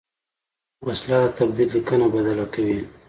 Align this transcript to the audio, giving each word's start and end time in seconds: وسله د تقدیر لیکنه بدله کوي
وسله 0.87 1.17
د 1.29 1.33
تقدیر 1.37 1.67
لیکنه 1.75 2.05
بدله 2.13 2.45
کوي 2.53 2.79